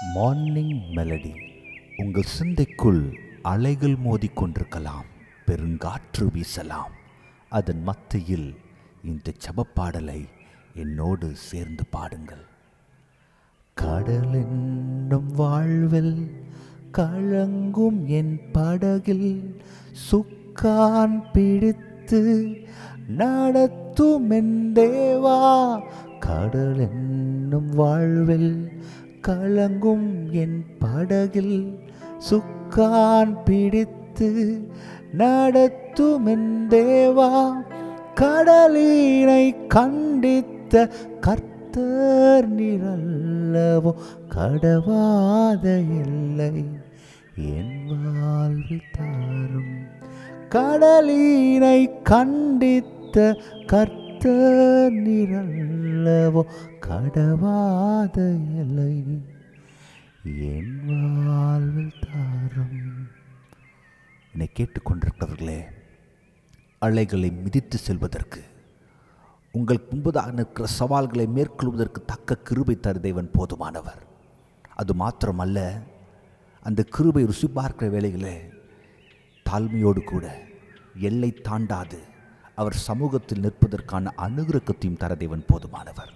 [0.00, 1.34] Morning melody
[1.96, 5.08] உங்கள் சிந்தைக்குள் அலைகள் மோதிக்கொண்டிருக்கலாம்
[5.46, 6.92] பெருங்காற்று வீசலாம்.
[7.48, 8.56] அதன் மத்தியில்
[9.04, 10.24] இந்த ஜெபப்பாடலை
[10.74, 12.46] என்னோடு சேர்ந்து பாடுங்கள்.
[13.74, 16.30] கடல் என்னும் வாழ்வில்
[16.92, 19.60] கழங்கும் என் படகில்
[20.10, 22.22] சுக்கான் பிடித்து
[23.08, 25.82] நடத்தும் என் தேவா.
[26.20, 28.78] கடல் என்னும் வாழ்வில்
[29.28, 31.78] கலங்கும் என் படகில்
[32.30, 34.68] சுக்கான் பிடித்து
[35.12, 36.26] நடத்தும்
[36.68, 37.52] தேவா.
[38.14, 43.92] கடலினை கண்டித்த கர்த்தர் நிரல்லவோ.
[44.28, 46.64] கடவாத இல்லை
[47.36, 49.88] என் வாழ்வு தாரும்.
[50.48, 55.49] கடலினை கண்டித்த கர்த்தர் நிரல்
[56.00, 56.42] நிரல்லவோ
[56.86, 58.16] கடவாத
[58.62, 58.94] எல்லை.
[60.52, 60.74] என்
[61.26, 62.80] வாழ்வில் தாரம்.
[64.32, 65.60] என்னை கேட்டுக்கொண்டிருப்பவர்களே
[66.78, 68.42] அலைகளை மிதித்து செல்வதற்கு
[69.52, 74.02] உங்கள் முன்பதாக நிற்கிற சவால்களை மேற்கொள்வதற்கு தக்க கிருபை தரு தேவன் போதுமானவர்.
[74.74, 75.58] அது மாத்திரமல்ல
[76.62, 78.36] அந்த கிருபை ருசி பார்க்கிற வேளையிலே
[79.50, 80.38] தாழ்மையோடு கூட
[81.08, 82.00] எல்லை தாண்டாது.
[82.60, 86.10] அவர் சமூகத்தில் நிற்பதற்கான அனுகிரகத்தையும் தர தேவன் போதுமானவர்.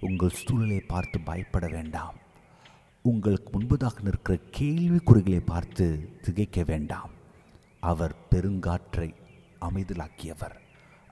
[0.00, 2.14] உங்கள் சூழ்நிலையை பார்த்து பயப்பட வேண்டாம்.
[3.02, 5.86] உங்களுக்கு முன்பதாக நிற்கிற கேள்விக்குறிகளை பார்த்து
[6.22, 7.10] திகைக்க வேண்டாம்.
[7.80, 9.14] அவர் பெருங்காற்றை
[9.60, 10.56] அமைதலாக்கியவர்.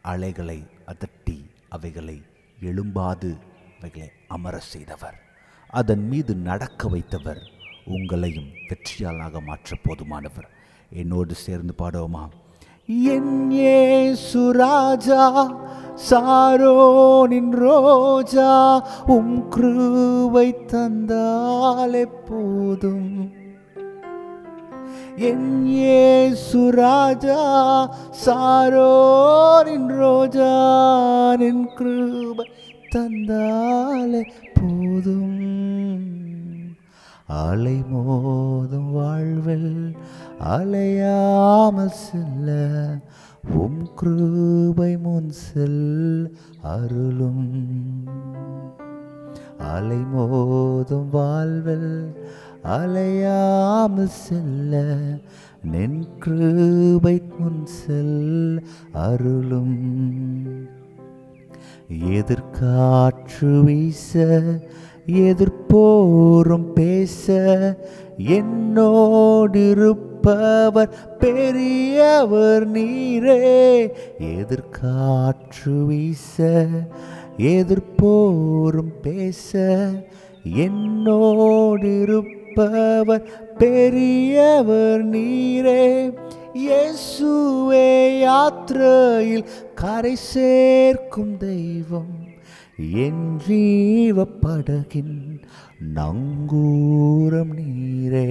[0.02, 2.22] அலைகளை அதட்டி அவைகளை
[2.60, 3.38] எழும்பாது
[3.78, 5.22] அவைகளை அமர செய்தவர்.
[5.68, 7.40] அதன் மீது நடக்க வைத்தவர்
[7.86, 10.50] உங்களையும் வெற்றியாளாக மாற்ற போதுமானவர்.
[10.90, 12.28] என்னோடு சேர்ந்து பாடுவோமா?
[12.88, 13.32] என்
[14.26, 15.24] சுராஜா
[16.08, 18.52] சாரோனின் ரோஜா
[19.06, 23.10] உம் கிருவை தந்தால் எப்போதும்
[25.16, 25.52] என்
[26.46, 27.40] சுராஜா
[28.24, 30.52] சாரோனின் ரோஜா
[31.36, 32.46] நின் கிருபை
[32.90, 34.22] தந்தாலே
[34.54, 35.77] போதும்.
[37.28, 39.96] அலை மோதும் வாழ்வில்
[40.44, 42.48] அலையாமல் செல்ல
[43.54, 47.50] உம் கிருபை முன் செல் அருளும்.
[49.58, 52.14] அலை மோதும் வாழ்வில்
[52.64, 54.82] அலையாமல் செல்ல
[55.62, 59.78] நின் கிருபை முன் செல் அருளும்.
[61.88, 64.24] எதிர்காற்று வீச
[65.08, 67.32] எதிர்ப்போரும் பேச
[68.18, 73.92] என்னோடிருப்பவர் பெரியவர் நீரே.
[74.18, 76.66] எதிர்காற்று வீச
[77.38, 79.58] எதிர்ப்போரும் பேச
[80.44, 83.24] என்னோடிருப்பவர்
[83.58, 86.14] பெரியவர் நீரே.
[86.54, 89.44] இயேசுவே யாத்திரையில்
[89.74, 92.27] கரை சேர்க்கும் தெய்வம்.
[92.78, 95.16] என் ஜீவப்படகின்
[95.94, 98.28] நங்கூரம் நீரே.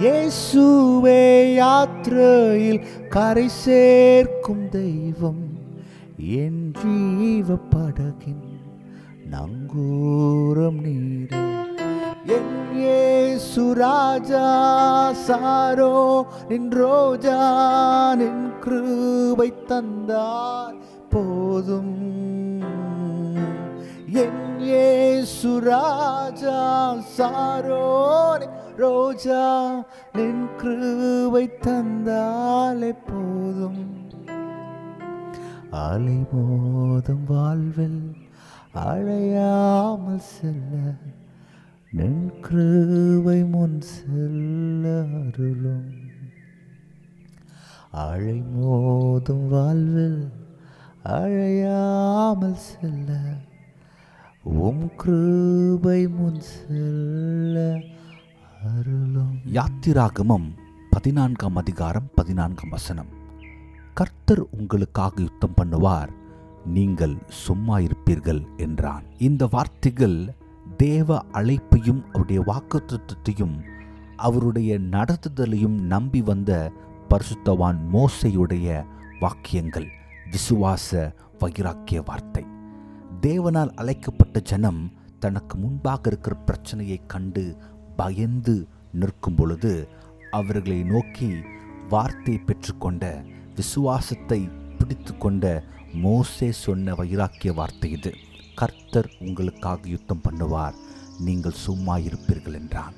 [0.00, 1.20] இயேசுவே
[1.56, 5.44] யாத்திரையில் கரை சேர்க்கும் தெய்வம்
[6.40, 8.48] என் ஜீவப்படகின்
[9.34, 11.44] நங்கூரம் நீரே.
[12.38, 14.48] என் சுராஜா
[15.26, 15.94] சாரோ
[16.48, 17.38] நின் ரோஜா
[18.20, 20.76] நின் கிருபை தந்தார்
[21.12, 21.97] போதும்
[25.40, 26.60] சுராஜா
[27.16, 27.84] சாரோ
[28.76, 29.44] ரோஜா
[30.12, 33.82] நின் கிருவை தந்தாலே போதும்.
[35.70, 38.02] அலை மோதும் வாழ்வில்
[38.72, 40.74] அழையாமல் செல்ல
[41.90, 44.84] நின் கிருவை முன் செல்ல
[45.20, 45.90] அருளும்.
[47.90, 50.22] அழை மோதும் வாழ்வில்
[51.02, 53.10] அழையாமல் செல்ல
[54.48, 57.80] உம் கிருபை முன் செல்ல
[58.64, 59.40] அருளும்.
[59.52, 60.46] யாத்திராகமம்
[60.90, 63.06] பதினான்காம் அதிகாரம் பதினான்காம் வசனம்.
[63.94, 66.08] கர்த்தர் உங்களுக்காக யுத்தம் பண்ணுவார்
[66.64, 69.02] நீங்கள் சும்மா இருப்பீர்கள் என்றான்.
[69.18, 70.34] இந்த வார்த்தைகள்
[70.76, 73.56] தேவ அழைப்பையும் அவருடைய வாக்குத்தத்தையும்
[74.16, 76.72] அவருடைய நடத்துதலையும் நம்பி வந்த
[77.10, 78.84] பரிசுத்தவான் மோசையுடைய
[79.20, 79.88] வாக்கியங்கள்
[80.30, 82.46] விசுவாச வைராக்கிய வார்த்தை.
[83.26, 84.80] தேவனால் அழைக்கப்பட்ட ஜனம்
[85.22, 87.44] தனக்கு முன்பாக இருக்கிற பிரச்சனையை கண்டு
[87.96, 88.54] பயந்து
[88.92, 89.72] நிற்கும் பொழுது
[90.30, 91.28] அவர்களை நோக்கி
[91.88, 93.04] வார்த்தை பெற்றுக்கொண்ட
[93.56, 94.40] விசுவாசத்தை
[94.78, 95.44] பிடித்து கொண்ட
[96.04, 98.12] மோசே சொன்ன வைராக்கிய வார்த்தை இது.
[98.54, 100.76] கர்த்தர் உங்களுக்காக யுத்தம் பண்ணுவார்.
[101.26, 102.94] நீங்கள் சும்மா இருப்பீர்கள் என்றான்.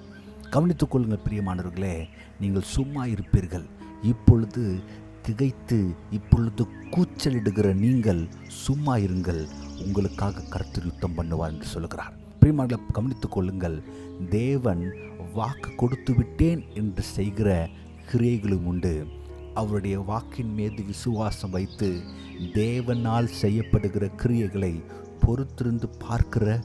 [0.51, 1.97] கவனித்துக் கொள்ளுங்கள் பிரியமானவர்களே
[2.41, 3.67] நீங்கள் சும்மா இருப்பீர்கள்.
[4.03, 4.65] இப்பொழுது
[5.23, 5.79] திகைத்து
[6.11, 6.63] இப்பொழுது
[6.95, 9.43] கூச்சலிடுகிற நீங்கள் சும்மா இருங்கள்.
[9.85, 13.83] உங்களுக்காக கருத்து யுத்தம் பண்ணுவார் என்று சொல்கிறார் பிரிமார்களை கவனித்துக் கொள்ளுங்கள்
[14.29, 14.93] தேவன்
[15.35, 17.69] வாக்கு கொடுத்து விட்டேன் என்று செய்கிற
[18.13, 19.07] கிரியைகளும் உண்டு.
[19.55, 22.01] அவருடைய வாக்கின் மீது விசுவாசம் வைத்து
[22.39, 24.83] தேவனால் செய்யப்படுகிற கிரியைகளை
[25.27, 26.61] பொறுத்திருந்து பார்க்கிற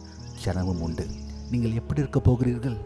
[0.46, 1.06] ஜனமும் உண்டு.
[1.52, 2.78] நீங்கள் எப்படி இருக்க போகிறீர்கள்?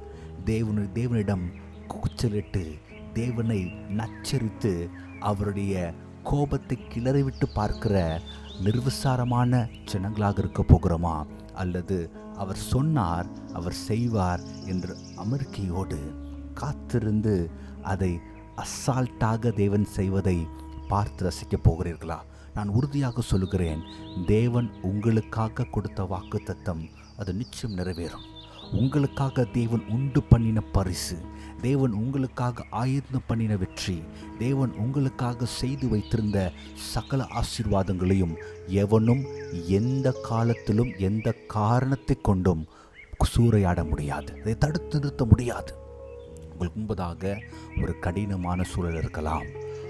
[0.46, 1.46] தேவனு தேவனிடம்
[1.88, 2.74] கூச்சலிட்டு
[3.14, 4.90] தேவனை நச்சரித்து
[5.20, 5.94] அவருடைய
[6.24, 8.22] கோபத்தை கிளறிவிட்டு பார்க்கிற
[8.64, 11.26] நிர்விசாரமான ஜனங்களாக இருக்க போகிறோமா?
[11.54, 16.00] அல்லது அவர் சொன்னார் அவர் செய்வார் என்று அமெரிக்கையோடு
[16.54, 17.50] காத்திருந்து
[17.84, 18.20] அதை
[18.56, 20.48] அசால்ட்டாக தேவன் செய்வதை
[20.88, 22.20] பார்த்து ரசிக்கப் போகிறீர்களா?
[22.54, 23.82] நான் உறுதியாக சொல்லுகிறேன்
[24.26, 26.84] தேவன் உங்களுக்காக கொடுத்த வாக்கு தத்தம்
[27.18, 28.26] அது நிச்சயம் நிறைவேறும்.
[28.72, 31.18] உங்களுக்காக தேவன் உண்டு பண்ணின பரிசு.
[31.62, 34.04] தேவன் உங்களுக்காக ஆயுதம் பண்ணின வெற்றி.
[34.38, 38.36] தேவன் உங்களுக்காக செய்து வைத்திருந்த சகல ஆசீர்வாதங்களையும்
[38.68, 39.26] எவனும்
[39.68, 42.68] எந்த காலத்திலும் எந்த காரணத்தை கொண்டும்
[43.38, 44.40] சூறையாட முடியாது.
[44.40, 45.74] அதை தடுத்து நிறுத்த முடியாது.
[46.52, 47.42] உங்களுக்கு முன்பதாக
[47.82, 49.44] ஒரு கடினமான சூழல் இருக்கலாம்.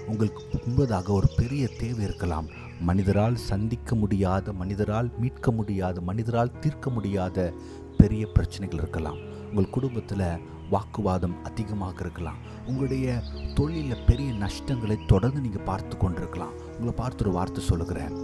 [0.06, 2.46] உங்களுக்கு முன்பதாக ஒரு பெரிய தேவை இருக்கலாம்.
[2.80, 7.52] மனிதரால் சந்திக்க முடியாத மனிதரால் மீட்க முடியாத மனிதரால் தீர்க்க முடியாத
[8.00, 9.20] பெரிய பிரச்சனைகள் இருக்கலாம்.
[9.48, 10.26] உங்கள் குடும்பத்தில்
[10.70, 12.40] வாக்குவாதம் அதிகமாக இருக்கலாம்.
[12.66, 13.06] உங்களுடைய
[13.54, 16.54] தொழிலில் பெரிய நஷ்டங்களை தொடர்ந்து நீங்கள் பார்த்து கொண்டிருக்கலாம்.
[16.72, 18.14] உங்களை பார்த்து ஒரு வார்த்தை சொல்லுகிறேன்.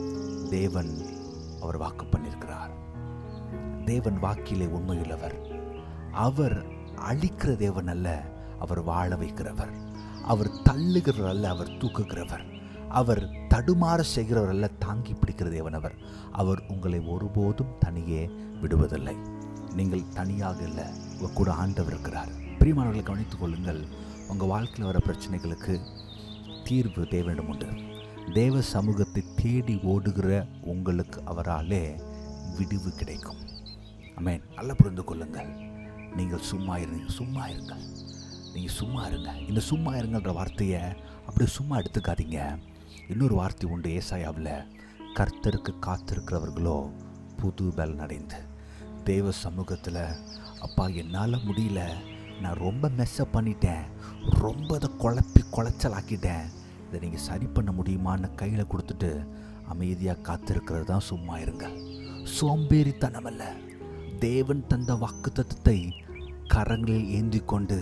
[0.51, 0.93] தேவன்
[1.63, 2.73] அவர் வாக்கு பண்ணியிருக்கிறார்
[3.85, 5.37] தேவன் வாக்கிலே உண்மையுள்ளவர்.
[6.27, 6.57] அவர்
[7.11, 8.09] அழிக்கிற தேவன் அல்ல
[8.59, 9.73] அவர் வாழ வைக்கிறவர்.
[10.33, 12.45] அவர் தள்ளுகிறவர் அல்ல அவர் தூக்குகிறவர்.
[13.01, 13.23] அவர்
[13.55, 15.97] தடுமாற செய்கிறவர் அல்ல தாங்கி பிடிக்கிற தேவன் அவர்.
[16.33, 18.23] அவர் உங்களை ஒருபோதும் தனியே
[18.63, 19.17] விடுவதில்லை.
[19.79, 22.31] நீங்கள் தனியாக இல்லை உங்கள் கூட ஆண்டவர் இருக்கிறார்.
[22.59, 23.81] பிரியமானவர்களை கவனித்துக் கொள்ளுங்கள்
[24.31, 25.75] உங்கள் வாழ்க்கையில் வர பிரச்சனைகளுக்கு
[26.69, 27.69] தீர்வு தேவையிடம் உண்டு.
[28.39, 30.31] தேவ சமூகத்தை தேடி ஓடுகிற
[30.73, 31.83] உங்களுக்கு அவராலே
[32.57, 33.43] விடிவு கிடைக்கும்.
[34.19, 35.51] அமேன் நல்லா புரிந்து கொள்ளுங்கள்.
[36.19, 37.85] நீங்கள் சும்மா இருங்க சும்மா இருங்கள்
[38.55, 39.31] நீங்கள் சும்மா இருங்க.
[39.51, 40.83] இந்த சும்மா இருங்கன்ற வார்த்தையை
[41.27, 42.41] அப்படியே சும்மா எடுத்துக்காதீங்க.
[43.13, 44.53] இன்னொரு வார்த்தை உண்டு ஏசாயாவில்
[45.19, 46.79] கர்த்தருக்கு காத்திருக்கிறவர்களோ
[47.41, 48.39] புது பலன் அடைந்து
[49.09, 50.03] தேவ சமூகத்தில்
[50.61, 51.81] அப்பா என்னால் முடியல.
[52.43, 53.85] நான் ரொம்ப மெஸ்ஸப் பண்ணிட்டேன்.
[54.43, 56.47] ரொம்ப அதை குழப்பி குழச்சலாக்கிட்டேன்.
[56.87, 59.11] இதை நீங்கள் சரி பண்ண முடியுமான்னு கையில் கொடுத்துட்டு
[59.69, 61.67] அமைதியாக காத்திருக்கிறது தான் சும்மா இருங்க.
[62.41, 63.45] சோம்பேறித்தனம் அல்ல
[64.19, 65.79] தேவன் தந்த வாக்குத்தத்தத்தை
[66.55, 67.81] கரங்களில் ஏந்தி கொண்டு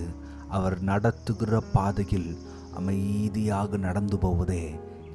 [0.49, 2.31] அவர் நடத்துகிற பாதையில்
[2.75, 4.65] அமைதியாக நடந்து போவதே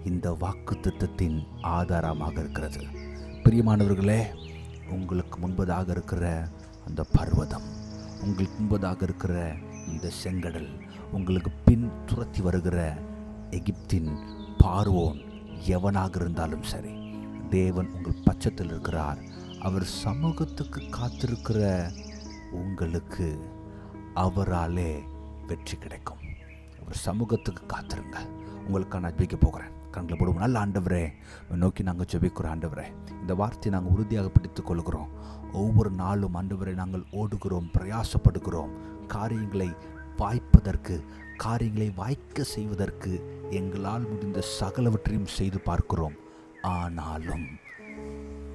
[0.06, 2.84] இந்த வாக்குத்தத்தத்தின் ஆதாரமாக இருக்கிறது.
[3.44, 4.22] பிரியமானவர்களே
[4.90, 6.48] உங்களுக்கு முன்பதாக இருக்கிற
[6.88, 7.68] அந்த பர்வதம்
[8.24, 9.54] உங்களுக்கு முன்பதாக இருக்கிற
[9.88, 10.70] இந்த செங்கடல்
[11.12, 12.98] உங்களுக்கு பின் துரத்தி வருகிற
[13.52, 14.18] எகிப்தின்
[14.64, 15.28] பார்வோன்
[15.68, 16.98] எவனாக இருந்தாலும் சரி
[17.50, 19.18] தேவன் உங்கள் பட்சத்தில் இருக்கிறார்.
[19.62, 21.92] அவர் சமூகத்துக்கு காத்திருக்கிற
[22.52, 23.40] உங்களுக்கு
[24.16, 25.00] அவராலே
[25.48, 26.18] வெற்றி கிடைக்கும்.
[26.82, 28.18] அவர் சமூகத்துக்கு காத்திருங்க.
[28.66, 29.72] உங்களுக்கு நான் ஜெயிக்க போகிறேன்.
[30.00, 30.44] கண்களை போடுவோம்.
[30.46, 31.06] நல்ல ஆண்டவரே
[31.50, 32.88] நோக்கி நாங்கள் ஜெபிக்கிறோம் ஆண்டவரே.
[33.22, 35.10] இந்த வார்த்தையை நாங்கள் உறுதியாக பிடித்துக் கொள்கிறோம்
[35.54, 38.72] ஒவ்வொரு நாளும் ஆண்டவரை நாங்கள் ஓடுகிறோம் பிரயாசப்படுகிறோம்.
[39.08, 39.70] காரியங்களை
[40.18, 41.04] வாய்ப்பதற்கு
[41.38, 43.12] காரியங்களை வாய்க்க செய்வதற்கு
[43.50, 46.16] எங்களால் முடிந்த சகலவற்றையும் செய்து பார்க்கிறோம்.
[46.62, 47.46] ஆனாலும்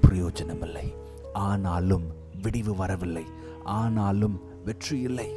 [0.00, 0.94] பிரயோஜனமில்லை.
[1.32, 2.06] ஆனாலும்
[2.42, 3.24] விடிவு வரவில்லை.
[3.64, 5.28] ஆனாலும் வெற்றி இல்லை.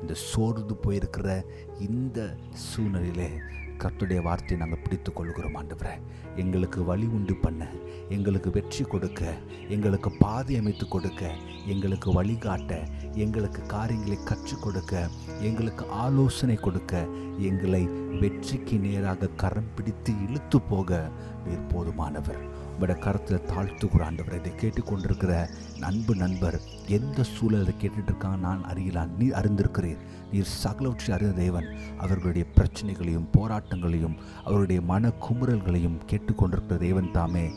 [0.00, 1.44] இந்த சோர்ந்து போயிருக்கிற
[1.78, 3.30] இந்த சூழ்நிலையிலே
[3.80, 6.00] கர்த்துடைய வார்த்தையை நாங்கள் பிடித்து கொள்கிறோம் ஆண்டவரே.
[6.36, 7.68] எங்களுக்கு வழி உண்டு பண்ண.
[8.08, 9.36] எங்களுக்கு வெற்றி கொடுக்க.
[9.68, 11.34] எங்களுக்கு பாதை அமைத்து கொடுக்க.
[11.66, 15.08] எங்களுக்கு வழிகாட்ட எங்களுக்கு காரியங்களை கற்றுக் கொடுக்க.
[15.40, 17.06] எங்களுக்கு ஆலோசனை கொடுக்க.
[17.38, 17.84] எங்களை
[18.20, 21.10] வெற்றிக்கு நேராக கரம் பிடித்து இழுத்து போக.
[21.46, 22.48] நீர் போதுமானவர்.
[22.80, 24.38] உங்களோட கருத்தில் தாழ்த்துக்கிற ஆண்டவர்.
[24.38, 25.48] இதை கேட்டுக்கொண்டிருக்கிற
[25.80, 29.98] அன்பு நண்பர் எந்த சூழலை கேட்டுட்டு இருக்கான் நான் அறியலாம் நீ அறிந்திருக்கிறீர்.
[30.32, 31.66] நீர் சகலவற்றை அறிந்த தேவன்
[31.98, 37.50] அவர்களுடைய பிரச்சனைகளையும் போராட்டங்களையும் அவருடைய மன குமுறல்களையும் கேட்டுக்கொண்டிருக்கிற தேவன் தாமே.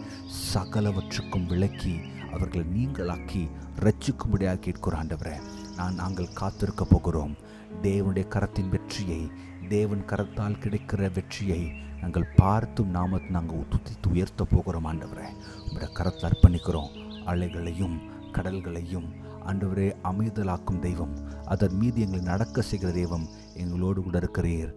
[0.53, 1.99] சகலவற்றுக்கும் விளக்கி
[2.33, 3.49] அவர்களை நீங்களாக்கி
[3.79, 5.35] ரட்சிக்கும்படியாக கேட்கிற ஆண்டவரே.
[5.77, 7.35] நான் நாங்கள் காத்திருக்க போகிறோம்.
[7.81, 9.31] தேவனுடைய கரத்தின் வெற்றியை
[9.73, 15.27] தேவன் கரத்தால் கிடைக்கிற வெற்றியை நாங்கள் பார்த்தும் நாமத்தை நாங்கள் துதித்து உயர்த்த போகிறோம் ஆண்டவரே.
[15.67, 16.91] உங்களோட கரத்தை அர்ப்பணிக்கிறோம்.
[17.25, 17.97] அலைகளையும்
[18.31, 19.07] கடல்களையும்
[19.45, 21.15] ஆண்டவரே அமைதலாக்கும் தெய்வம்.
[21.45, 24.73] அதன் மீது எங்களை நடக்க செய்கிற தெய்வம் எங்களோடு கூட இருக்கிறீர்.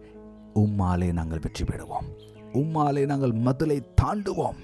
[0.54, 2.08] உம்மாலே நாங்கள் வெற்றி பெறுவோம்.
[2.52, 4.58] உம்மாலே நாங்கள் மதுளை தாண்டுவோம்.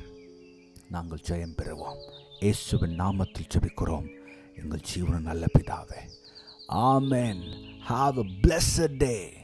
[0.90, 1.98] நாங்கள் ஜெயம் பெறுவோம்.
[2.40, 4.08] இயேசுவின் நாமத்தில் ஜெபிக்கிறோம்.
[4.62, 6.00] எங்கள் ஜீவன நல்ல பிதாவே.
[6.66, 7.40] ஆமென்.
[7.88, 9.40] Have a blessed day